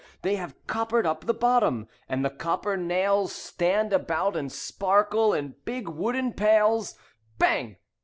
[0.23, 5.53] They have coppered up the bottom, And the copper nails Stand about and sparkle in
[5.63, 6.95] big wooden pails.
[7.37, 7.77] Bang!